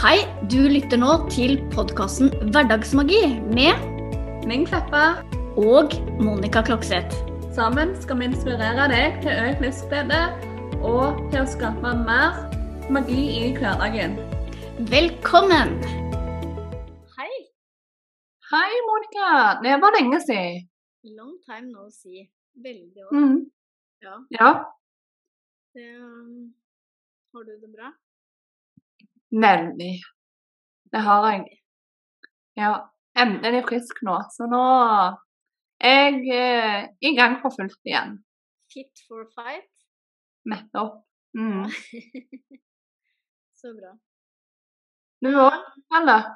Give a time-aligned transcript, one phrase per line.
[0.00, 0.18] Hei,
[0.52, 3.20] du lytter nå til podkasten Hverdagsmagi
[3.52, 3.82] med
[4.48, 5.20] Ming Kleppa.
[5.60, 5.92] og
[6.22, 7.12] Monica Klokseth.
[7.52, 10.20] Sammen skal vi inspirere deg til økt livsglede
[10.86, 12.38] og til å skape mer
[12.94, 14.16] magi i hverdagen.
[14.88, 15.74] Velkommen!
[17.18, 17.32] Hei.
[18.52, 19.30] Hei, Monica.
[19.66, 20.62] Det var lenge siden.
[21.18, 22.24] Long time no see.
[22.56, 23.12] Veldig òg.
[23.12, 23.40] Mm.
[24.00, 24.14] Ja.
[24.38, 24.50] Ja,
[25.74, 26.54] Det, um,
[27.34, 27.92] har du det bra?
[29.32, 29.92] Veldig.
[30.92, 31.44] Det har jeg.
[32.58, 32.72] Ja,
[33.18, 34.16] endelig frisk nå.
[34.34, 34.62] Så nå
[35.80, 38.18] er jeg eh, i gang for fullt igjen.
[38.72, 39.70] Fit for fight?
[40.50, 41.00] Nettopp.
[41.38, 41.66] Mm.
[43.60, 43.92] Så bra.
[45.20, 45.56] Du òg,
[45.98, 46.30] eller?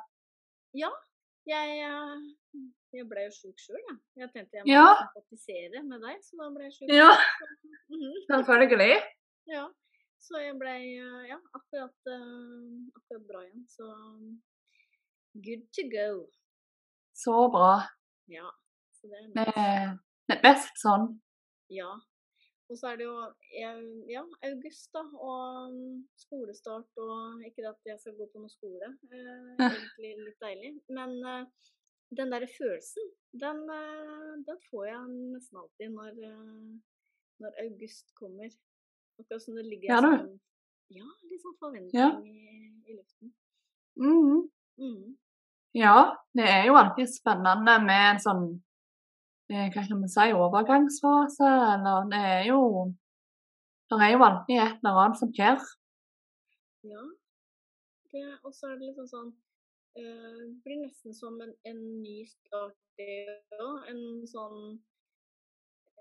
[0.74, 0.90] Jeg,
[1.88, 3.96] eh, jeg ble jo sjuk sjøl, jeg.
[4.22, 4.88] Jeg tenkte jeg måtte Ja.
[5.00, 6.92] sympatisere med deg, så da ble jeg sjuk.
[6.94, 7.10] Ja.
[7.94, 8.12] Mhm.
[8.30, 8.94] Selvfølgelig.
[9.50, 9.64] Ja,
[10.24, 13.66] så jeg ble eh, ja, akkurat, eh, akkurat bra igjen.
[13.68, 13.90] Så
[15.44, 16.08] good to go.
[17.14, 17.76] Så bra.
[18.32, 18.48] Ja.
[18.96, 20.02] Så det er best.
[20.28, 21.08] det er best sånn.
[21.72, 21.92] Ja.
[22.72, 23.16] Og så er det jo
[24.08, 28.88] ja, august, da, og um, skolestart og Ikke at jeg skal gå på noe skole,
[29.12, 30.72] eh, egentlig litt deilig.
[30.96, 31.68] Men eh,
[32.18, 33.10] den derre følelsen,
[33.44, 35.02] den, eh, den får jeg
[35.34, 36.22] nesten alltid når,
[37.44, 38.50] når august kommer.
[39.20, 40.40] Akkurat som det ligger Ja, sånn
[40.94, 42.10] Ja, litt sånn forventning Ja.
[42.20, 43.32] i, i luften.
[44.00, 44.48] Mm.
[44.78, 45.16] Mm.
[45.74, 45.96] Ja,
[46.34, 48.44] det er jo alltid spennende med en sånn
[49.50, 52.60] eh, Hva kan vi si overgangsfase, eller det er jo
[53.90, 55.60] Det er jo alltid et eller annet som skjer.
[56.82, 57.04] Ja.
[58.44, 59.30] Og så er det liksom sånn
[59.98, 63.88] øh, blir nesten som en, en ny start, det òg.
[63.90, 64.58] En sånn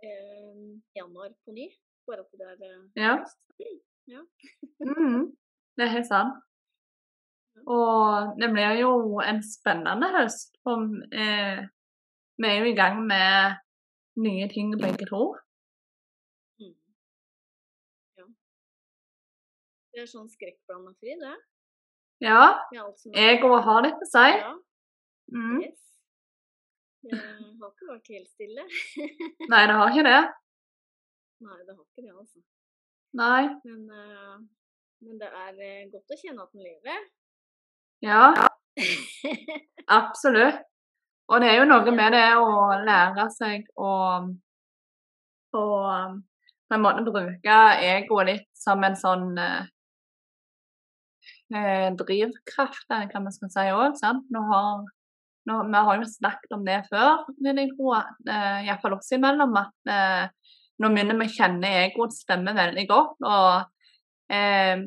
[0.05, 0.59] øh,
[0.97, 1.67] januar på ny.
[2.07, 3.13] Bare at det er eh, Ja.
[4.07, 4.21] Ja.
[4.79, 5.31] mm,
[5.77, 6.41] Det er helt sant.
[7.67, 10.57] Og det blir jo en spennende høst.
[10.63, 11.63] For eh,
[12.41, 13.55] vi er jo i gang med
[14.25, 15.23] nye ting begge to.
[16.59, 16.75] Mm.
[18.17, 18.27] ja.
[19.93, 21.37] Det er sånn skrekkblanda fri, det.
[22.23, 24.37] Ja, jeg òg har litt til seg.
[24.43, 24.53] Ja.
[25.33, 25.57] Mm.
[25.63, 25.79] Yes.
[27.03, 28.63] Det har ikke vært helt stille.
[29.51, 30.21] Nei, det har ikke det.
[31.43, 32.43] Nei, det har ikke det, altså.
[33.19, 33.43] Nei.
[33.67, 34.37] Men, uh,
[35.03, 37.07] men det er eh, godt å kjenne at den lever.
[38.03, 38.27] Ja,
[39.99, 40.63] absolutt.
[41.31, 42.47] Og det er jo noe med det å
[42.83, 43.91] lære seg å,
[45.55, 45.63] å
[46.73, 49.65] på en måte bruke egoet litt som en sånn eh,
[51.53, 53.99] eh, drivkraft, eller hva man skal si òg.
[54.33, 54.83] Nå har,
[55.49, 59.53] nå, vi har jo snakket om det før, vil jeg tro, uh, iallfall oss imellom,
[59.61, 60.42] at eh,
[60.81, 63.17] nå begynner vi å kjenne egoets stemme veldig godt.
[63.21, 64.77] og eh,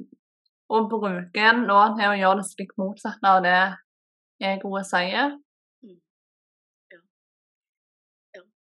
[0.69, 3.59] og bruke den nå til å gjøre det stikk motsatte av det
[4.43, 5.37] egoet sier.
[6.91, 6.99] Ja,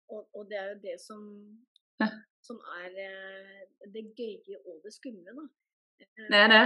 [0.09, 1.21] og, og det er jo det som,
[2.01, 2.07] Ja.
[2.41, 3.61] som er eh,
[3.93, 5.45] det gøye og det skumle, da.
[6.01, 6.63] Eh, Det er det.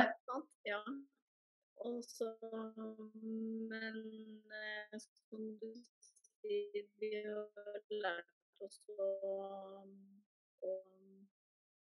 [0.72, 0.80] Ja.
[1.84, 2.32] Og så
[3.70, 4.00] Men
[4.56, 4.96] eh,
[5.28, 8.32] som du sier, vi har lært
[8.64, 9.84] oss å,
[10.66, 10.76] å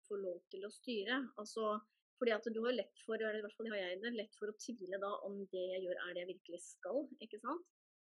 [0.06, 1.20] få lov til å styre.
[1.40, 1.76] Altså
[2.18, 4.48] fordi at du har lett for, eller i hvert fall har jeg det, lett for
[4.48, 7.66] å tvile da om det jeg gjør er det jeg virkelig skal, ikke sant?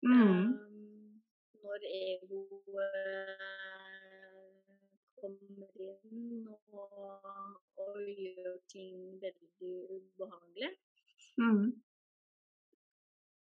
[0.02, 0.56] Mm.
[0.58, 1.20] Um,
[1.62, 3.42] når egoet
[5.22, 6.96] kommer inn og,
[7.78, 10.72] og gjør ting veldig ubehagelig,
[11.40, 11.72] Mm.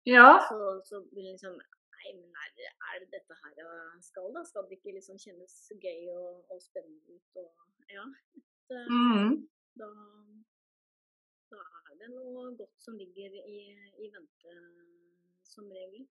[0.09, 0.41] Ja.
[0.49, 1.59] så, så liksom
[2.05, 4.43] Nei, men er det, er det dette her jeg skal, da?
[4.45, 7.53] Skal det ikke liksom kjennes gøy og, og spennende ut og
[7.93, 8.05] Ja.
[8.69, 9.47] Så, Mm.
[9.77, 9.87] da,
[11.53, 11.59] da
[11.93, 13.59] er det noe godt som ligger i,
[14.01, 14.55] i vente,
[15.45, 16.07] som regel.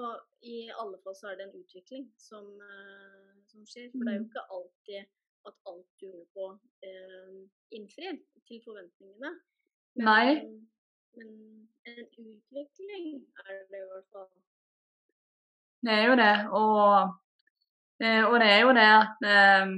[0.00, 3.90] Og i alle fall så er det en utvikling som, eh, som skjer.
[3.92, 4.30] For det er jo Mm.
[4.30, 5.00] ikke alltid
[5.50, 6.46] at alt du gjør på
[6.88, 7.38] eh,
[7.76, 9.32] innfrir til forventningene.
[9.96, 10.34] Men, Nei.
[11.16, 14.30] men en utvikling er det i hvert fall.
[15.86, 16.34] Det er jo det.
[16.56, 17.14] Og,
[18.02, 19.74] eh, og det er jo det at eh,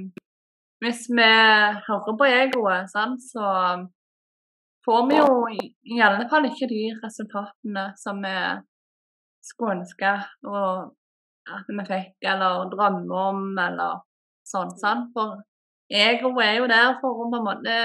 [0.83, 1.29] hvis vi
[1.87, 3.45] hører på egoet, sant, så
[4.83, 8.35] får vi jo i, alle fall ikke de resultatene som vi
[9.43, 10.11] skulle ønske
[10.47, 10.91] og
[11.53, 14.03] at vi fikk, eller drømme om, eller
[14.47, 14.75] sånn.
[14.79, 15.09] sant?
[15.15, 15.39] For
[15.91, 17.77] egoet er jo der for å på en måte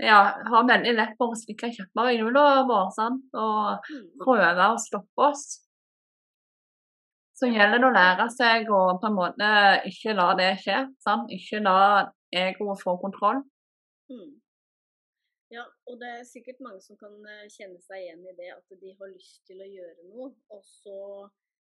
[0.00, 0.20] ja,
[0.52, 4.06] ha veldig lett for å stikke kjepper i hjulene våre og Mm.
[4.24, 5.44] prøve å stoppe oss.
[7.40, 9.50] Så gjelder det å lære seg å på en måte
[9.88, 10.82] ikke la det skje.
[11.00, 11.30] Sant?
[11.32, 11.78] Ikke la
[12.36, 13.40] egoet få kontroll.
[14.12, 14.34] Mm.
[15.50, 18.76] Ja, og det er sikkert mange som kan eh, kjenne seg igjen i det at
[18.82, 20.98] de har lyst til å gjøre noe, og så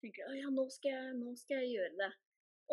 [0.04, 2.12] tenker de ja, nå skal, jeg, nå skal jeg gjøre det.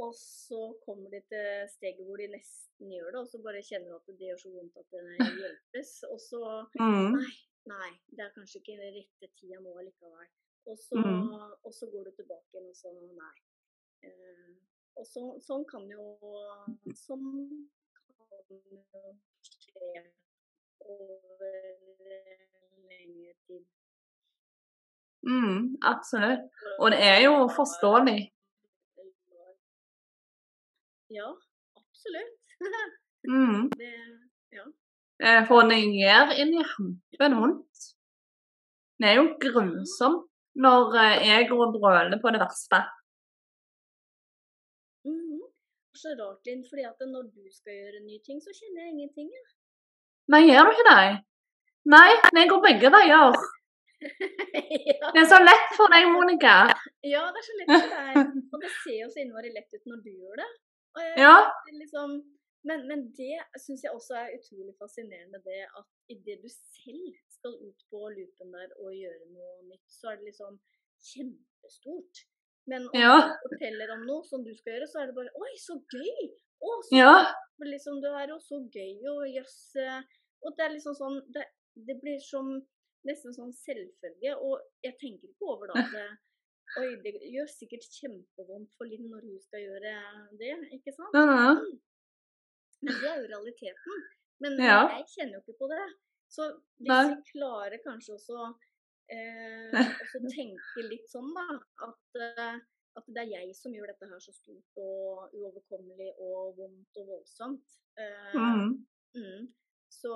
[0.03, 3.91] Og så kommer de til steget hvor de nesten gjør det, og så bare kjenner
[3.91, 5.03] de at det gjør så vondt at det
[5.43, 5.97] hjelpes.
[6.13, 6.45] Og så
[6.79, 7.17] Mm.
[7.17, 7.35] Nei,
[7.73, 10.31] nei, det er kanskje ikke rette tida nå likevel.
[10.67, 11.33] Og så, Mm.
[11.65, 13.37] og så går du tilbake igjen og så nei.
[14.07, 14.51] Eh,
[14.97, 16.05] og så, sånn kan jo
[16.95, 17.27] Sånn
[17.97, 20.05] kan jo skje
[20.81, 21.55] over
[22.91, 23.65] lengre tid.
[25.27, 26.47] Mm, absolutt.
[26.81, 28.21] Og det er jo forståelig.
[31.11, 31.29] Ja,
[31.77, 32.39] absolutt.
[33.29, 33.69] Mm.
[33.81, 33.93] Det,
[34.53, 34.65] ja.
[35.23, 37.83] Eh, For den gjør inni hampen vondt.
[38.99, 42.83] Det er jo grusomt når eh, og brøler på det verste.
[45.07, 45.41] Mm.
[45.97, 49.29] Så rart, Linn, fordi at når du skal gjøre nye ting, så kjenner jeg ingenting.
[49.33, 49.45] Ja.
[50.33, 51.09] Nei, gjør du ikke det?
[51.93, 53.37] Nei, det går begge veier.
[54.93, 55.11] ja.
[55.15, 56.55] Det er så lett for deg, Monica.
[57.07, 58.33] ja, det er så lett for deg.
[58.53, 60.49] Og det ser jo så innmari lett ut når du gjør det.
[60.97, 61.35] Og jeg, Ja.
[61.81, 62.17] liksom,
[62.69, 67.57] men, men det syns jeg også er utrolig fascinerende, det at idet du selv skal
[67.69, 70.59] ut på loopen der og gjøre noe nytt, så er det liksom
[71.13, 72.23] kjempestort.
[72.71, 73.15] Men om Ja.
[73.27, 76.29] du forteller om noe som du skal gjøre, så er det bare Oi, så gøy!
[76.63, 77.15] Å, så Ja.
[77.67, 79.75] liksom det er jo så gøy og jøss.
[79.77, 80.07] Yes.
[80.43, 81.45] Og det er liksom sånn det,
[81.75, 82.53] det blir som
[83.07, 84.37] nesten sånn selvfølge.
[84.39, 86.07] Og jeg tenker ikke over da at det,
[86.79, 89.97] Oi, det gjør sikkert kjempevondt for Linn når hun skal gjøre
[90.41, 91.13] det, ikke sant?
[91.19, 91.81] Mhm.
[92.83, 94.03] Men det er jo realiteten.
[94.43, 94.81] Men Ja.
[94.97, 95.87] jeg kjenner jo ikke på det.
[96.33, 96.49] Så
[96.81, 98.39] hvis vi klarer kanskje også
[99.13, 101.47] eh, også tenke litt sånn, da,
[101.89, 102.59] at, eh,
[102.99, 107.11] at det er jeg som gjør dette her så stort og uoverkommelig og vondt og
[107.15, 107.79] voldsomt.
[108.01, 108.73] Eh, mm.
[109.19, 109.49] mm,
[109.93, 110.15] så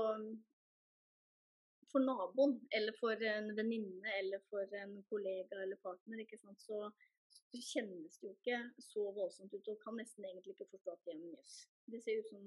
[1.92, 6.88] for naboen, eller for en venninne, eller for en kollega eller partner, ikke sant, så
[7.36, 11.02] så kjennes det jo ikke så voldsomt ut, og kan nesten egentlig ikke forstå at
[11.04, 11.54] det er en jøss.
[11.86, 12.42] Det ser ut som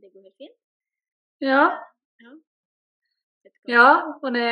[0.00, 0.58] det går helt fint.
[1.40, 1.64] Ja.
[2.22, 2.32] Ja.
[3.66, 3.88] Ja,
[4.22, 4.48] og det,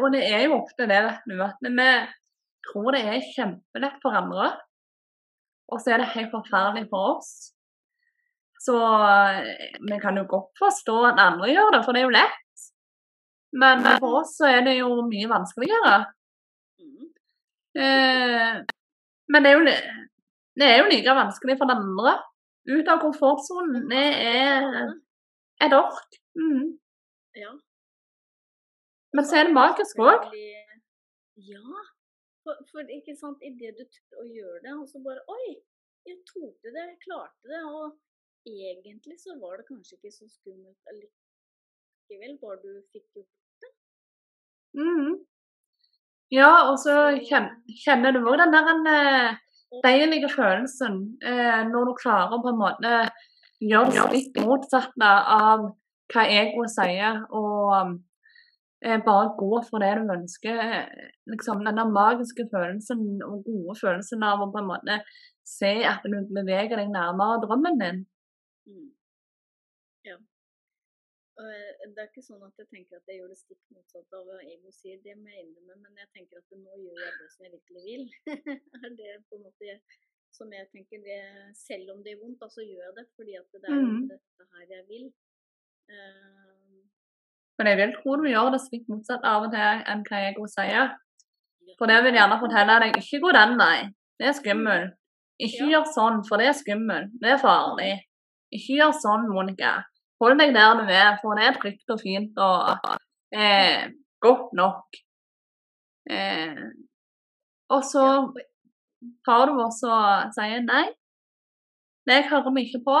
[0.00, 1.36] og det er jo ofte det, vet du.
[1.44, 1.88] At vi
[2.68, 4.50] tror det er kjempelett for andre,
[5.72, 7.32] og så er det helt forferdelig for oss.
[8.64, 12.16] Så eh, vi kan jo godt forstå at andre gjør det, for det er jo
[12.16, 12.68] lett.
[13.54, 15.96] Men for oss så er det jo mye vanskeligere.
[16.80, 17.10] Mm.
[17.84, 18.54] Eh,
[19.32, 19.74] men det er, jo,
[20.60, 22.16] det er jo like vanskelig for den andre.
[22.64, 23.88] Ut av komfortsonen.
[23.90, 24.68] Det er
[25.64, 26.16] et ork.
[26.38, 26.78] Mm.
[27.36, 27.50] Ja.
[29.14, 30.30] Men så er det magisk òg.
[31.50, 31.82] Ja.
[32.44, 35.54] For, for ikke sant, idet du tør å gjøre det, og så bare Oi,
[36.08, 37.62] jeg torde det, jeg klarte det.
[37.64, 37.94] Og
[38.48, 43.30] egentlig så var det kanskje ikke så skummelt allikevel, bare du fikk gjort
[44.74, 45.20] Mm.
[46.34, 47.52] Ja, og så kjen-
[47.84, 49.36] kjenner du òg den der eh,
[49.84, 52.92] deilige følelsen eh, når du klarer på en måte
[53.64, 55.70] gjøre det litt motsatte av
[56.12, 57.94] hva egoet sier, og
[58.84, 60.60] eh, bare gå for det du ønsker.
[60.64, 65.00] eh, Liksom den der magiske følelsen og gode følelsen av å på en måte
[65.44, 68.04] se at du beveger deg nærmere drømmen din.
[68.68, 68.90] Mm.
[71.42, 74.12] Og eh, det er ikke sånn at jeg tenker at jeg gjør det stikk motsatt
[74.14, 77.14] av hva ego sier, det må jeg innrømme, men jeg tenker at nå gjør jeg
[77.20, 78.04] det som jeg virkelig vil.
[78.84, 79.78] er det på en måte
[80.34, 81.18] som jeg tenker det,
[81.58, 84.08] Selv om det gjør vondt, da, så gjør jeg det fordi at det er Mhm.
[84.12, 85.06] dette her jeg vil.
[85.90, 86.82] Eh,
[87.58, 90.46] Men jeg vil tro du gjør det stikk motsatt av og til enn hva ego
[90.50, 90.94] sier.
[91.78, 93.78] For det vil gjerne fortelle deg ikke gå den vei,
[94.18, 94.94] det er skummelt.
[95.42, 95.70] Ikke Ja.
[95.80, 97.92] gjør sånn, for det er skummelt, det er farlig.
[98.54, 99.82] Ikke gjør sånn, Monica.
[100.22, 102.90] Hold deg der du er, for det er trygt og fint og
[103.34, 103.90] eh,
[104.24, 105.00] godt nok.
[106.10, 106.62] Eh,
[107.74, 108.04] og så
[109.26, 110.86] tar du også og sier nei,
[112.08, 112.98] det hører vi ikke på.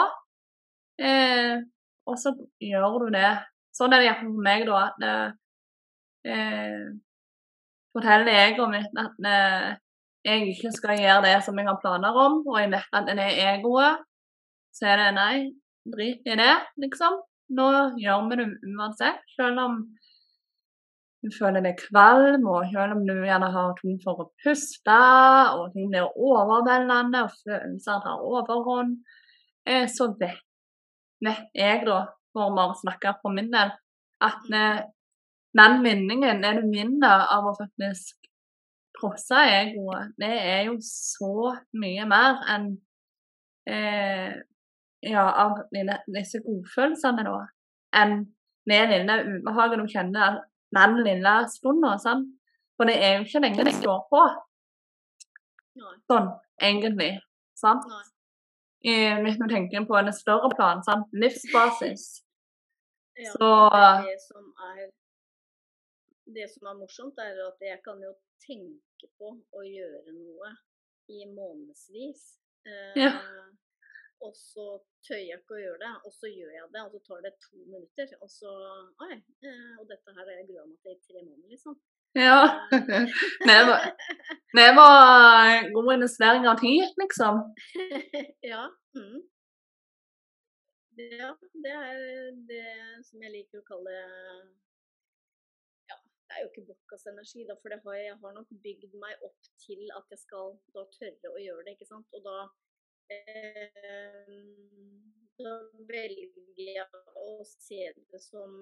[1.04, 1.56] Eh,
[2.08, 3.32] og så gjør du det.
[3.74, 4.82] Sånn er det iallfall for meg, da.
[4.88, 6.84] At eh,
[7.94, 9.70] forteller egoet mitt at eh,
[10.24, 13.26] jeg ikke skal gjøre det som jeg har planer om, og jeg vet at det
[13.26, 14.04] er egoet,
[14.74, 15.36] så er det nei,
[15.92, 17.20] drit i det, liksom.
[17.54, 17.68] Nå
[18.00, 19.76] gjør vi det uansett, selv om
[21.24, 24.98] du føler deg kvalm, og selv om du gjerne har tungt for å puste,
[25.56, 28.98] og ting blir overveldende, og følelser tar overhånd,
[29.68, 30.42] eh, så vet,
[31.24, 32.02] vet jeg, da,
[32.34, 33.72] for å snakke for min del,
[34.24, 34.82] at eh,
[35.54, 38.24] den vinningen, det mindre av å faktisk
[38.98, 42.68] trosse egoet, det er jo så mye mer enn
[43.68, 44.34] eh,
[45.10, 47.36] ja, av dine, disse godfølelsene, da,
[48.00, 48.24] enn
[48.68, 50.40] det lille ubehaget du kjenner
[50.74, 51.98] den lille stunden.
[52.00, 52.24] Sånn.
[52.78, 54.22] For det er jo ikke lenge det står på.
[56.10, 56.28] Sånn,
[56.62, 57.12] egentlig.
[57.58, 57.86] Sant?
[58.84, 61.10] Hvis du tenker på en større plan, sant?
[61.12, 62.04] livsbasis.
[63.14, 64.78] Ja, Så det, er det som er
[66.34, 68.10] Det som er morsomt, er at jeg kan jo
[68.42, 70.50] tenke på å gjøre noe
[71.14, 72.24] i månedsvis.
[72.66, 73.12] Eh, Ja.
[74.22, 74.66] Og så
[75.06, 77.34] tør jeg ikke å gjøre det, og så gjør jeg det, og så tar det
[77.44, 78.14] to minutter.
[78.24, 78.52] Og så
[79.06, 81.76] Oi, eh, og dette her har jeg grua meg til i tre måneder, liksom.
[82.14, 82.40] Ja.
[84.54, 87.40] Det var, gode investeringer av tid, liksom.
[88.52, 88.64] ja.
[88.94, 89.22] Mm.
[90.96, 91.32] Det, ja,
[91.64, 91.96] det er
[92.50, 92.66] det
[93.08, 93.94] som jeg liker å kalle
[95.90, 98.94] Ja, det er jo ikke bokkasenergi, da, for det har jeg, jeg har nok bygd
[99.02, 102.06] meg opp til at jeg skal da tørre å gjøre det, ikke sant.
[102.14, 102.44] Og da
[103.10, 104.30] eh,
[105.38, 105.54] Da
[105.88, 108.52] velger jeg å se det som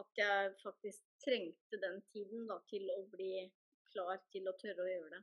[0.00, 3.48] at jeg faktisk trengte den tiden da, til å bli
[3.92, 5.22] klar til å tørre å gjøre det.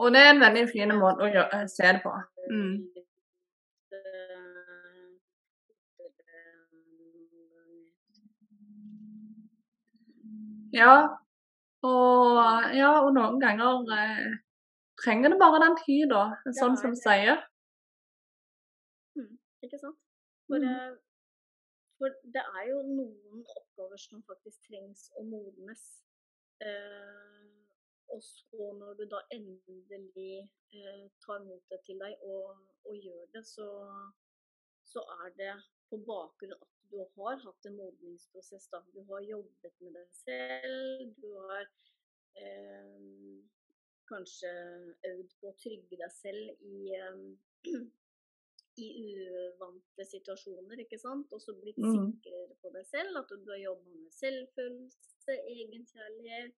[0.00, 2.12] Og det er en veldig fin måte å gjøre, se det på.
[2.48, 2.76] Mm.
[10.72, 10.94] Ja.
[11.84, 12.38] Og,
[12.78, 14.34] ja, og noen ganger eh,
[15.04, 16.22] trenger det bare den tida,
[16.58, 17.40] sånn som du sier.
[19.18, 19.98] Mm, ikke sant?
[20.46, 20.68] For, Mm.
[20.68, 20.96] eh,
[21.98, 25.84] for det er jo noen oppgaver som faktisk trengs å modnes.
[26.60, 27.48] Eh,
[28.12, 33.44] og så når du da endelig eh, tar motet til deg og, og gjør det,
[33.46, 33.68] så,
[34.84, 35.54] så er det
[35.90, 38.68] på bakgrunn at du har hatt en modningsprosess.
[38.68, 38.82] Da.
[38.92, 41.64] Du har jobbet med deg selv, du har
[42.36, 43.40] eh,
[44.08, 44.50] kanskje
[45.10, 47.20] øvd på å trygge deg selv i eh,
[48.82, 48.88] i
[49.20, 51.32] uvante situasjoner, ikke sant.
[51.36, 51.92] Og så blitt Mm.
[51.92, 53.16] sikrere på deg selv.
[53.20, 56.54] At du har jobba med selvfølelse, egenkjærlighet.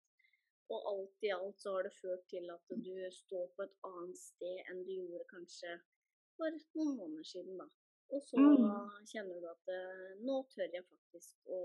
[0.70, 4.16] Og alt i alt så har det ført til at du står på et annet
[4.16, 5.74] sted enn du gjorde kanskje
[6.38, 7.66] for noen måneder siden, da.
[8.14, 9.04] Og så Mm.
[9.10, 11.58] kjenner du at eh, nå tør jeg faktisk å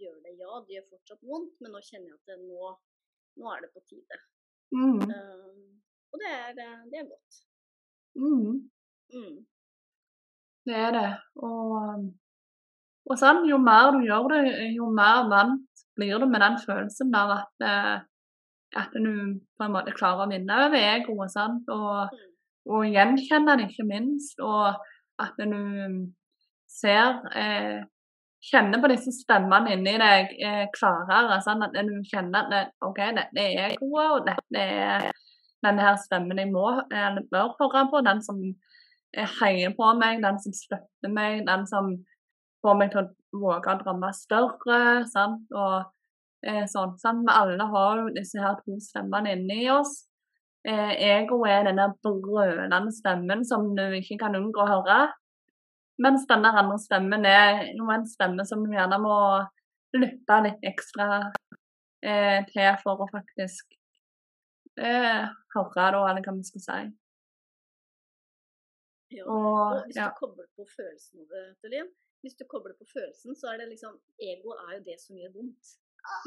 [0.00, 0.34] gjøre det.
[0.38, 2.78] Ja, det gjør fortsatt vondt, men nå kjenner jeg at nå,
[3.36, 4.18] nå er det på tide.
[4.72, 5.00] Mm.
[5.02, 5.80] Um,
[6.12, 7.40] og det er, eh, det er godt.
[8.16, 8.70] Mm.
[9.14, 9.38] Mm.
[10.66, 11.08] Det er det.
[11.36, 12.04] Og,
[13.10, 14.42] og sånn, jo mer du gjør det,
[14.76, 17.96] jo mer vant blir du med den følelsen der at, eh,
[18.80, 19.12] at du
[19.58, 21.32] på en måte klarer å vinne over egoet.
[21.34, 21.64] sant?
[21.68, 22.26] Og, Mm.
[22.76, 24.38] og gjenkjenne det, ikke minst.
[24.40, 24.76] Og
[25.18, 26.12] at du
[26.68, 27.82] ser eh,
[28.40, 31.40] Kjenner på disse stemmene inni deg eh, klarere.
[31.44, 35.10] sånn At du kjenner at OK, dette er gode, og dette er
[35.64, 38.00] denne her stemmen jeg må, eller bør høre på.
[38.06, 41.92] Den som eh, heier på meg, den som støtter meg, den som
[42.64, 44.80] får meg til å våge å drømme større.
[45.12, 45.44] sant?
[45.52, 46.96] Og eh, sånn.
[47.00, 47.26] sant?
[47.26, 50.06] Vi alle har jo disse her to stemmene inni oss.
[50.68, 55.00] Eh, ego er denne brølende stemmen som du ikke kan unngå å høre.
[56.00, 59.16] Mens denne andre stemmen er jo en stemme som du gjerne må
[59.96, 61.08] lytte litt ekstra
[62.06, 63.76] eh, til for å faktisk
[64.80, 66.80] eh, høre, da, eller hva vi skal si.
[69.10, 69.26] Ja.
[69.26, 70.08] Og hvis ja.
[70.08, 71.26] du kobler på følelsen,
[71.72, 71.90] Lien,
[72.22, 75.34] hvis du kobler på følelsen, så er det liksom Ego er jo det som gjør
[75.36, 75.76] vondt.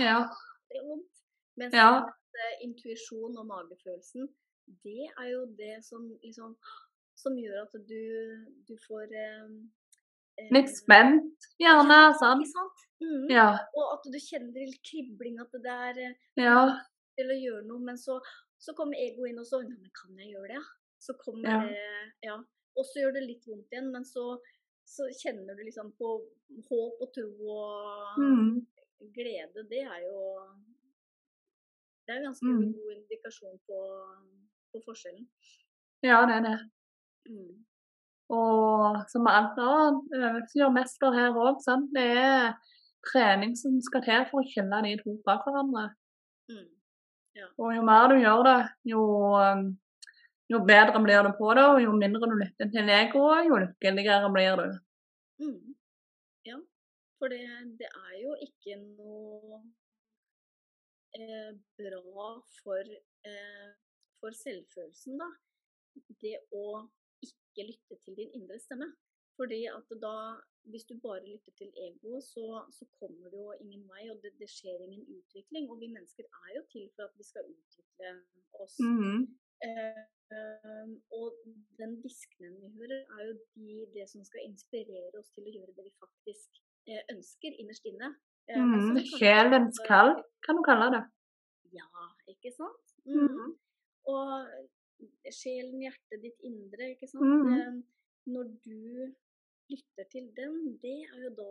[0.04, 0.20] ja.
[0.68, 1.22] Det gjør vondt.
[1.58, 1.90] Mens Ja.
[2.44, 4.28] eh, intuisjon og magefølelsen,
[4.84, 6.58] det er jo det som liksom
[7.16, 8.00] Som gjør at du,
[8.68, 9.50] du får eh,
[10.42, 12.00] eh, Litt spent, gjerne.
[12.20, 12.42] sant?
[12.44, 12.80] Ikke sant?
[13.04, 13.28] Mm.
[13.32, 13.50] Ja.
[13.78, 16.80] Og at du kjenner litt kribling, at det er eh, Ja.
[17.18, 18.18] til å gjøre noe, men så,
[18.60, 20.64] så kommer egoet inn og så men kan jeg gjøre det?
[21.00, 21.62] Så kommer Ja.
[21.68, 22.38] det Ja.
[22.76, 24.40] Og så gjør det litt vondt igjen, men så,
[24.90, 26.08] så kjenner du liksom på
[26.70, 28.66] håp og tro og Mm.
[29.14, 29.68] glede.
[29.70, 30.50] Det er jo
[32.06, 32.74] Det er en ganske Mm.
[32.74, 33.78] god indikasjon på,
[34.74, 35.28] på forskjellen.
[36.04, 36.58] ja, det er det.
[37.30, 37.64] Mm.
[38.34, 41.60] Og som med alt annet, øvelse gjør mester her òg.
[41.94, 42.54] Det er
[43.12, 45.90] trening som skal til for å kjenne de to fra hverandre.
[46.52, 46.70] Mm.
[47.58, 48.60] Og jo mer du gjør det,
[48.94, 49.04] jo,
[49.42, 49.64] um,
[50.52, 54.30] jo bedre blir du på det, og jo mindre du lytter til egoet, jo lykkeligere
[54.34, 54.76] blir du.
[55.44, 55.76] Mm.
[56.48, 56.60] Ja,
[57.18, 57.42] for det,
[57.80, 59.64] det er jo ikke noe
[61.18, 62.30] eh, bra
[62.62, 62.94] for,
[63.30, 63.72] eh,
[64.22, 65.32] for selvfølelsen, da.
[66.22, 66.84] Det å
[67.54, 68.90] ikke lytte til din indre stemme.
[69.38, 70.16] Fordi at da,
[70.72, 72.46] hvis du bare lytter til egoet, så,
[72.78, 75.70] så kommer du jo ingen vei, og det, det skjer ingen utvikling.
[75.72, 78.12] Og vi mennesker er jo til for at vi skal utvikle
[78.64, 78.76] oss.
[78.90, 79.18] Mhm.
[79.68, 80.04] Eh,
[81.18, 81.28] og
[81.80, 85.76] den diskningen vi hører, er jo de, det som skal inspirere oss til å gjøre
[85.78, 88.10] det vi faktisk eh, ønsker innerst inne.
[88.52, 88.98] Eh, Mm.
[89.18, 90.12] Sjelens kall,
[90.46, 91.04] kan du kalle det.
[91.80, 91.90] Ja,
[92.34, 92.84] ikke sant?
[93.08, 93.28] Mm.
[93.28, 93.52] -hmm.
[94.14, 94.30] Og
[95.32, 97.26] sjelen, hjertet ditt indre, ikke sant.
[97.26, 97.60] Mhm.
[97.60, 97.84] Eh,
[98.26, 99.14] Når du
[99.70, 101.48] lytter til den, det er jo da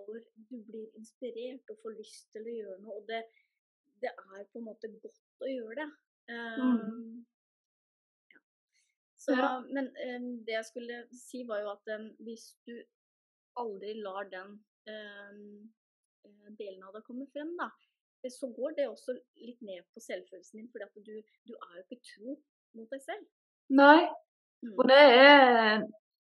[0.50, 2.94] du blir inspirert og får lyst til å gjøre noe.
[3.00, 3.18] Og det,
[4.00, 5.88] det er på en måte godt å gjøre det.
[6.32, 7.26] Um,
[8.32, 8.40] ja.
[9.20, 9.50] Så, Ja.
[9.68, 12.76] men um, det jeg skulle si, var jo at um, hvis du
[13.60, 14.56] aldri lar den
[14.88, 15.40] eh,
[16.56, 17.68] delen av deg komme frem, da,
[18.22, 19.12] eh, så går det også
[19.44, 21.14] litt ned på selvfølelsen din, fordi at du,
[21.48, 22.38] du er jo ikke tro
[22.76, 23.24] mot deg selv.
[23.70, 24.08] Nei,
[24.62, 24.74] Mm.
[24.78, 25.80] og det er,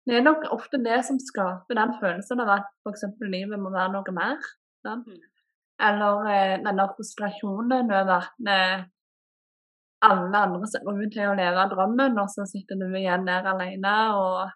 [0.05, 3.03] det er nok ofte det som skaper den følelsen av at f.eks.
[3.25, 4.37] livet må være noe mer.
[4.85, 5.07] Sant?
[5.09, 5.23] Mm.
[5.87, 8.83] Eller eh, denne frustrasjonen over at eh,
[10.05, 13.95] alle andre ser ut til å leve drømmen, og så sitter du igjen der alene
[14.13, 14.51] og,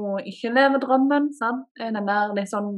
[0.00, 1.28] og ikke lever drømmen.
[1.36, 1.68] Sant?
[1.78, 2.72] Den der litt sånn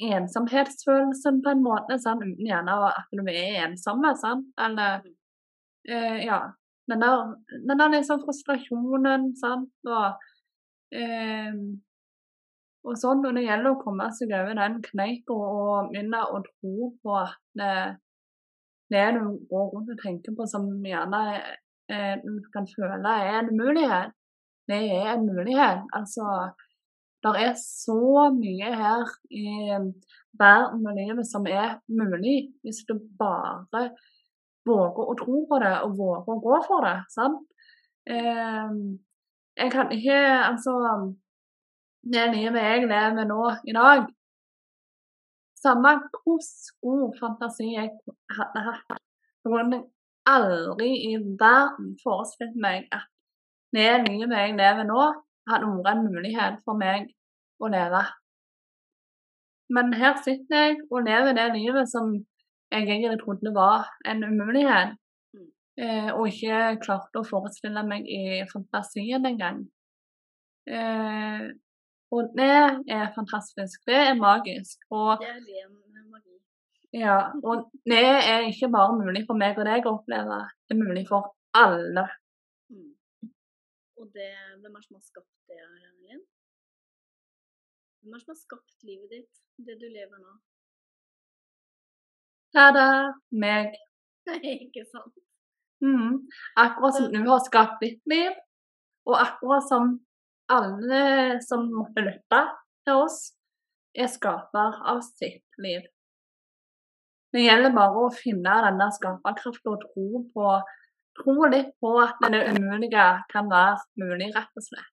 [0.00, 2.24] ensomhetsfølelsen på en måte, sant?
[2.24, 4.16] uten gjerne at du er ensomme.
[4.16, 4.48] Sant?
[4.58, 5.12] Eller Mm.
[5.92, 6.40] eh, ja,
[6.90, 7.34] den der,
[7.68, 10.26] den der liksom frustrasjonen, sant, og
[10.94, 11.54] eh,
[12.86, 16.90] og sånn, og det gjelder å komme seg over den kneika og begynne å tro
[17.02, 17.70] på at det,
[18.94, 21.22] det du går rundt og tenker på som gjerne
[21.90, 24.14] eh, du kan føle er en mulighet,
[24.70, 25.82] det er en mulighet.
[25.98, 26.26] Altså,
[27.26, 29.50] det er så mye her i
[30.38, 33.88] verden og livet som er mulig, hvis du bare
[34.66, 36.96] våger å tro på det og våger å gå for det.
[37.14, 37.42] sant?
[38.06, 38.74] Eh,
[39.56, 40.72] jeg kan ikke Altså
[42.14, 44.04] Det livet jeg lever nå i dag
[45.58, 46.44] Samme hvordan
[46.86, 47.90] god fantasi jeg
[48.38, 49.00] hadde hatt,
[49.42, 49.86] så kunne jeg
[50.30, 53.08] aldri i verden forestilt meg at
[53.74, 55.06] det livet jeg lever nå,
[55.50, 57.08] hadde vært en mulighet for meg
[57.58, 58.02] å leve.
[59.74, 62.12] Men her sitter jeg og lever det livet som
[62.72, 64.96] jeg egentlig trodde var en umulighet.
[65.34, 65.48] Mm.
[65.82, 69.62] Eh, og ikke klarte å forestille meg i fantasien engang.
[70.66, 71.46] Eh,
[72.14, 72.52] og det
[72.96, 73.82] er fantastisk.
[73.86, 74.78] Det er magisk.
[74.90, 76.36] Og, Det er ren magi.
[76.92, 80.84] ja, og det er ikke bare mulig for meg og deg å oppleve, det er
[80.84, 82.06] mulig for alle.
[82.70, 82.92] Mm.
[83.98, 86.22] Og det, hvem er det som har skapt det, Elin?
[88.00, 90.36] Hvem er det som har skapt livet ditt, det du lever nå?
[92.56, 92.88] Ja, da,
[93.36, 93.74] meg.
[94.56, 95.12] ikke sant?
[95.84, 96.22] Mm.
[96.56, 98.32] Akkurat som du har skapt ditt liv,
[99.06, 99.90] og akkurat som
[100.48, 101.02] alle
[101.44, 102.40] som måtte lytte
[102.86, 103.18] til oss,
[103.96, 105.84] er skaper av sitt liv.
[107.34, 110.56] Det gjelder bare å finne denne skaperkraften og tro på
[111.16, 114.92] Tro litt på at det umulige kan være mulig, rett og slett.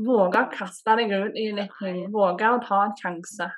[0.00, 2.06] Våge å kaste deg ut i litt ting.
[2.14, 3.50] Våge å ta en sjanse.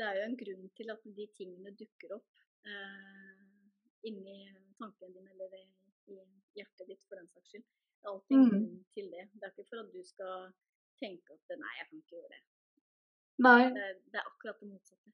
[0.00, 2.28] Det er jo en grunn til at de tingene dukker opp
[2.64, 3.64] eh,
[4.08, 4.36] inni
[4.80, 6.16] tankene dine eller i
[6.56, 7.66] hjertet ditt, for den saks skyld.
[8.00, 8.50] Det er alltid en Mm.
[8.54, 9.24] grunn til det.
[9.34, 10.46] Det er ikke for at du skal
[11.02, 12.40] tenke at nei, jeg kan ikke gjøre det.
[13.46, 13.62] Nei.
[13.76, 15.12] Det er, det er akkurat det motsatte.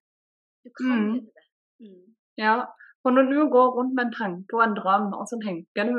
[0.64, 1.14] Du kan Mm.
[1.16, 1.46] gjøre det.
[1.80, 2.06] Mm.
[2.44, 2.54] Ja,
[3.02, 5.98] for når du går rundt med en tanke og en drøm, og så tenker du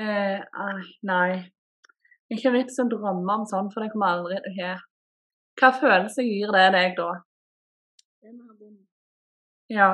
[0.00, 0.40] eh,
[1.02, 1.32] Nei,
[2.30, 4.70] ikke vits å drømme om sånn, for det kommer aldri til å skje.
[5.60, 7.10] Hva følelse gir det deg da?
[8.22, 8.88] Den er vondt.
[9.70, 9.90] Ja,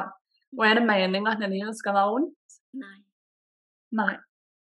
[0.58, 2.58] og er det meningen at livet skal være vondt?
[2.82, 2.98] Nei,
[4.00, 4.14] Nei.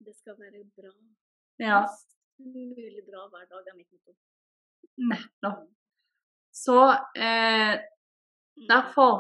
[0.07, 0.93] det skal være bra.
[1.63, 1.81] Ja,
[2.39, 3.93] mulig bra hver dag er mitt
[5.11, 5.67] nettopp.
[6.53, 6.79] Så
[7.17, 7.77] eh,
[8.57, 8.69] Mm.
[8.73, 9.13] derfor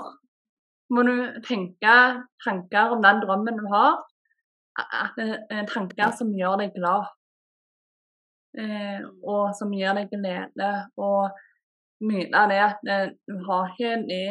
[0.94, 1.96] må du tenke
[2.44, 3.98] tanker om den drømmen du har,
[4.80, 7.10] at det er tanker som gjør deg glad.
[8.56, 11.36] Eh, og som gir deg glede, og
[12.36, 12.82] av det at
[13.26, 14.24] du har ikke det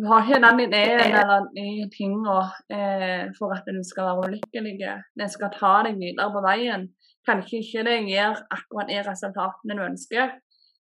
[0.00, 2.36] Du har ikke den ideen eller de tingene
[2.72, 4.94] eh, for at du skal være ulykkelig.
[5.18, 6.86] Det skal ta deg videre på veien.
[7.28, 10.32] Kanskje ikke det gir akkurat de resultatene du ønsker,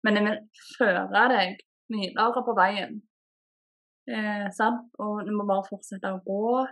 [0.04, 0.42] men det vil
[0.76, 1.62] føre deg
[1.96, 3.00] videre på veien.
[4.12, 4.92] Eh, sant?
[5.00, 6.66] Og du må bare fortsette å gå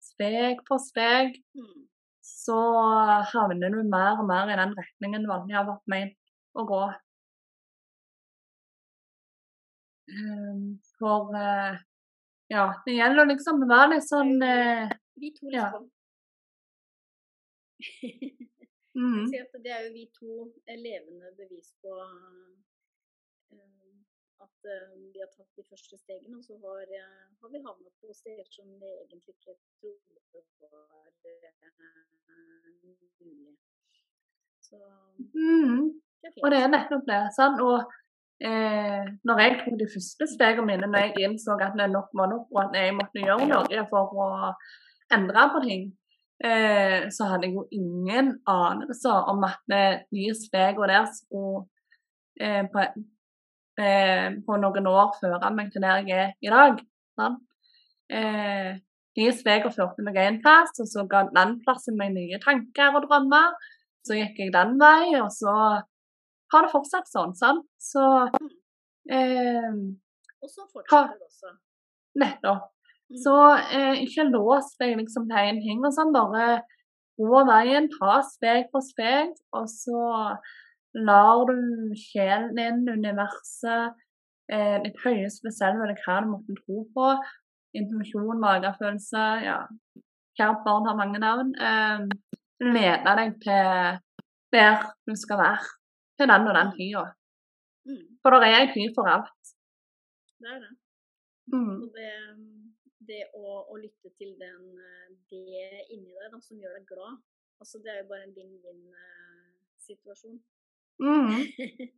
[0.00, 1.86] steg for steg Mm.
[2.24, 2.56] så
[3.32, 6.16] havner du mer og mer i den retningen du vanligvis har vært ment
[6.54, 6.82] å gå.
[10.98, 11.78] For eh,
[12.50, 15.68] ja, det gjelder liksom å være litt sånn eh, Vi to, Ja.
[15.70, 15.90] liksom.
[18.98, 19.30] mm,
[19.64, 20.32] det er jo vi to
[20.66, 22.50] eh, levende bevis på eh,
[24.44, 27.94] at eh, vi har tatt de første stegene, og så har, eh, har vi havnet
[28.00, 29.94] på steder som vi egentlig ikke trodde
[30.60, 31.54] var eh,
[33.20, 33.56] mulig.
[34.60, 34.76] Så
[35.34, 37.22] mm, Det Og det er nettopp det.
[37.36, 37.60] sant?
[37.64, 37.78] Og
[38.40, 42.30] eh, når jeg tok de første stegene mine, når jeg innså at det nok var
[42.32, 44.28] nok, og at jeg måtte gjøre noe for å
[45.14, 45.86] endre på ting,
[46.44, 51.66] eh, så hadde jeg jo ingen anelse om at eh, de stegene der skulle
[52.40, 52.86] eh, på,
[53.80, 56.80] eh, på noen år føre meg til der jeg er i dag.
[57.18, 57.42] sant?
[58.10, 58.78] Eh,
[59.18, 63.04] de stegene førte meg en plass, og så ga den plassen meg nye tanker og
[63.08, 63.54] drømmer.
[64.06, 65.54] Så gikk jeg den veien, og så
[66.52, 67.66] har det fortsatt sånn, sant?
[67.80, 68.04] Så
[69.10, 69.70] eh,
[70.40, 71.54] Og så fortsetter det også.
[72.20, 72.68] nettopp.
[73.10, 73.18] Mm.
[73.24, 73.36] Så
[73.76, 76.14] eh, ikke lås deg liksom til én ting, og sånn.
[76.14, 76.62] Bare
[77.20, 80.04] gå veien, ta steg for steg, og så
[80.96, 83.98] lar du sjelen din, universet,
[84.50, 87.10] eh, ditt høyeste selv eller hva du måtte tro på,
[87.78, 89.58] intuisjon, magefølelse, ja,
[90.38, 92.06] kjært barn har mange navn, eh,
[92.60, 94.00] lede deg til
[94.54, 95.79] der du skal være
[96.20, 97.04] til den og den hya.
[97.88, 99.42] Mm, For det er en hy for alt.
[100.40, 100.74] det er det.
[101.52, 101.76] Mm.
[101.82, 102.12] Og det,
[103.08, 107.14] det å, å lytte til den, eh, det inni deg da, som gjør deg glad,
[107.60, 110.38] altså det er jo bare en vinn-vinn-situasjon.
[111.00, 111.32] Mm.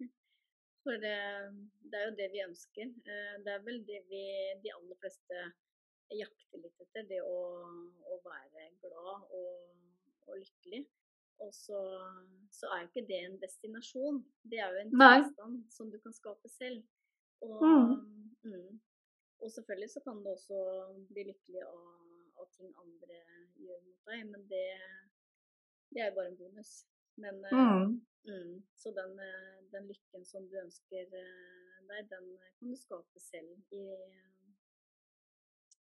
[0.83, 1.19] For det,
[1.91, 2.87] det er jo det vi ønsker.
[3.07, 4.23] Eh, Det er vel det vi,
[4.65, 5.37] de aller fleste
[6.19, 7.03] jakter litt etter.
[7.11, 7.39] Det å,
[8.13, 9.53] å være glad og,
[10.27, 10.83] og lykkelig.
[11.43, 11.79] Og så,
[12.55, 14.21] så er jo ikke det en destinasjon.
[14.51, 15.17] Det er jo en Nei.
[15.23, 16.83] tilstand som du kan skape selv.
[17.43, 17.97] Og, Mm.
[18.47, 18.81] mm.
[19.43, 20.59] og selvfølgelig så kan du også
[21.11, 21.83] bli lykkelig av,
[22.39, 23.19] av ting andre
[23.59, 24.67] gjør mot deg, men det,
[25.91, 26.73] det er jo bare en bonus.
[27.17, 27.99] Men eh, Mm.
[28.25, 28.63] Mm.
[28.79, 32.29] Så den, eh, den lykken som du ønsker eh, deg, den
[32.59, 33.83] kan du skape selv i,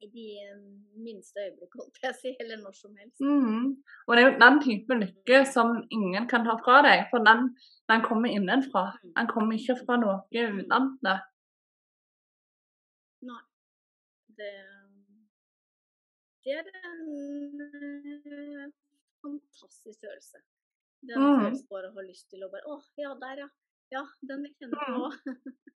[0.02, 0.58] i de eh,
[1.02, 3.20] minste øyeblikk, holdt jeg å si, eller når som helst.
[3.22, 3.68] Mm.
[4.06, 7.50] Og det er jo den type lykke som ingen kan ta fra deg, for den,
[7.92, 8.84] den kommer innenfra.
[9.02, 9.12] Mm.
[9.20, 11.16] Den kommer ikke fra noe utenfra.
[13.22, 13.40] Nei.
[14.38, 14.52] Det,
[16.46, 18.70] det er en eh,
[19.22, 20.40] fantastisk følelse.
[21.02, 21.40] Den Mm.
[21.42, 23.48] følelsen bare å ha lyst til å bare Å, ja, der, ja.
[23.92, 25.08] Ja, den jeg kjenner på.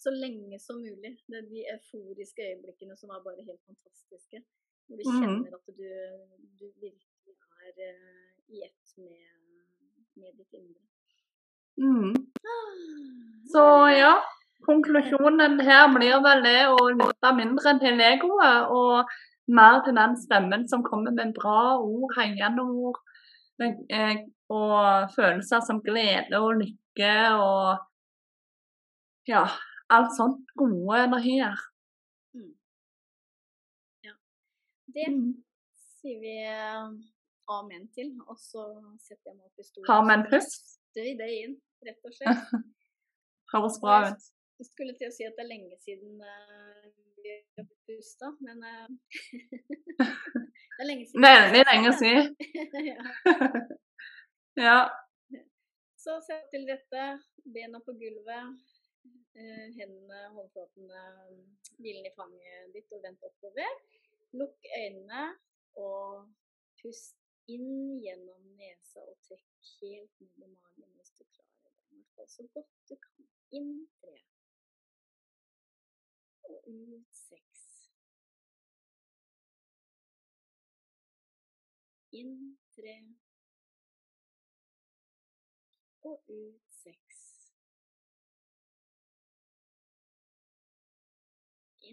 [0.00, 1.14] Så lenge som mulig.
[1.28, 4.42] Det er de euforiske øyeblikkene som er bare helt fantastiske.
[4.86, 5.20] Hvor du Mm.
[5.20, 5.90] kjenner at du,
[6.60, 7.34] du virkelig
[7.66, 9.28] er uh, i ett med,
[10.20, 10.82] med ditt indre.
[11.80, 12.14] Mm.
[13.52, 13.64] Så
[14.02, 14.14] ja,
[14.66, 19.10] konklusjonen her blir vel det å lytte mindre til egoet og
[19.48, 23.00] mer til den stemmen som kommer med bra ord, hengende ord,
[23.60, 24.16] eh,
[24.48, 27.78] og følelser som glede og lykke og
[29.28, 29.44] ja,
[29.90, 30.46] alt sånt.
[30.56, 31.58] Gode energier.
[32.34, 32.52] Mm.
[34.04, 34.14] Ja.
[34.94, 35.44] Det Mm.
[36.00, 36.88] sier vi eh,
[37.48, 38.64] amen til, og så
[39.00, 39.88] setter jeg meg opp i stolen.
[39.88, 40.62] Har vi en pust?
[40.94, 41.54] puster vi det inn,
[41.86, 42.44] rett og slett.
[43.54, 44.22] Høres bra ut.
[44.58, 46.90] Jeg skulle til å si at det er lenge siden eh,
[47.24, 48.88] vi har pusta, men eh,
[49.98, 51.24] det er lenge siden.
[51.26, 52.36] Veldig lenge siden.
[52.90, 53.00] ja.
[54.60, 54.78] Ja.
[55.98, 57.04] Så sett til dette,
[57.54, 58.54] bena på gulvet,
[59.34, 61.02] hendene, håndflatene,
[61.78, 63.80] hvilen i fanget ditt og vent oppover.
[64.38, 65.24] Lukk øynene
[65.80, 66.30] og
[66.80, 67.18] pust
[67.50, 71.74] inn gjennom nesa og trekk helt ned i magen hvis du klarer det.
[71.98, 73.28] I hvert så godt du kan.
[73.58, 74.16] Inn tre.
[76.48, 77.62] Og ut seks.
[82.20, 82.36] Inn
[82.76, 82.96] tre.
[86.04, 86.63] Og ut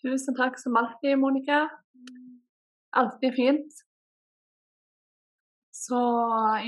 [0.00, 1.68] Tusen takk som alltid, Monica.
[2.96, 3.72] Alltid fint.
[5.70, 6.00] Så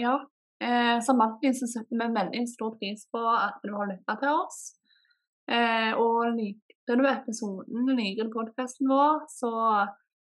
[0.01, 0.29] ja.
[0.63, 4.37] Eh, som alltid så setter vi veldig stor pris på at du har lytta til
[4.45, 4.59] oss.
[5.51, 9.51] Eh, og liker du episoden, liker du podkasten vår, så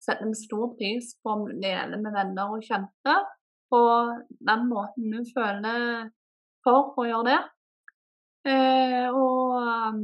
[0.01, 3.17] setter vi stor pris på om du deler med venner og kjente
[3.69, 3.83] på
[4.49, 6.09] den måten du føler
[6.65, 7.39] for å gjøre det.
[8.49, 10.01] Eh, og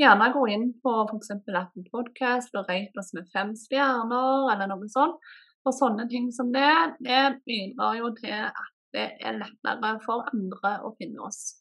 [0.00, 1.32] gjerne gå inn på f.eks.
[1.32, 5.20] appen Podcast og rate oss med fem stjerner eller noe sånt.
[5.66, 6.70] Og sånne ting som det,
[7.02, 11.56] det bidrar jo til at det er lettere for andre å finne oss.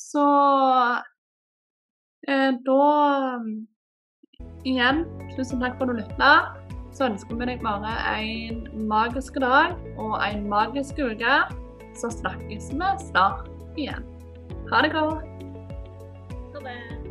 [0.00, 0.24] Så
[2.28, 2.82] eh, da
[4.64, 5.04] Igjen,
[5.36, 6.30] tusen takk for at du lytta.
[6.94, 11.36] Så ønsker vi deg bare en magisk dag og en magisk uke.
[11.94, 14.08] Så snakkes vi snart igjen.
[14.72, 15.33] Ha det godt.
[16.64, 17.03] Ha det.